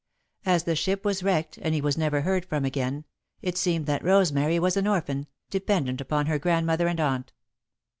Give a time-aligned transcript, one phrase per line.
[0.47, 3.05] As the ship was wrecked and he was never heard from again,
[3.43, 7.33] it seemed that Rosemary was an orphan, dependent upon her grandmother and aunt.